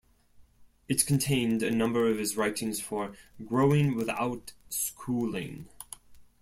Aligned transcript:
It 0.89 1.05
contained 1.05 1.61
a 1.61 1.69
number 1.69 2.09
of 2.09 2.17
his 2.17 2.35
writings 2.35 2.81
for 2.81 3.13
"Growing 3.45 3.93
Without 3.95 4.51
Schooling". 4.67 5.69